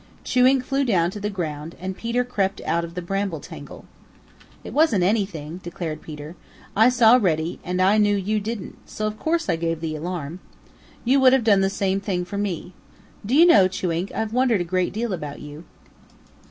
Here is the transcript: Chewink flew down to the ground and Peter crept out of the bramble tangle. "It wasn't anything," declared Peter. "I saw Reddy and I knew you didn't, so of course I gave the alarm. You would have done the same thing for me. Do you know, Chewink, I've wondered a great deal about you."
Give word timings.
Chewink 0.23 0.63
flew 0.63 0.83
down 0.83 1.11
to 1.11 1.19
the 1.19 1.29
ground 1.29 1.75
and 1.79 1.95
Peter 1.95 2.23
crept 2.23 2.59
out 2.61 2.83
of 2.83 2.95
the 2.95 3.03
bramble 3.03 3.39
tangle. 3.39 3.85
"It 4.63 4.73
wasn't 4.73 5.03
anything," 5.03 5.57
declared 5.59 6.01
Peter. 6.01 6.35
"I 6.75 6.89
saw 6.89 7.19
Reddy 7.21 7.59
and 7.63 7.79
I 7.79 7.99
knew 7.99 8.15
you 8.15 8.39
didn't, 8.39 8.79
so 8.87 9.05
of 9.05 9.19
course 9.19 9.47
I 9.47 9.57
gave 9.57 9.79
the 9.79 9.95
alarm. 9.95 10.39
You 11.05 11.19
would 11.19 11.33
have 11.33 11.43
done 11.43 11.61
the 11.61 11.69
same 11.69 11.99
thing 11.99 12.25
for 12.25 12.39
me. 12.39 12.73
Do 13.23 13.35
you 13.35 13.45
know, 13.45 13.67
Chewink, 13.67 14.11
I've 14.11 14.33
wondered 14.33 14.61
a 14.61 14.63
great 14.63 14.91
deal 14.91 15.13
about 15.13 15.39
you." 15.39 15.65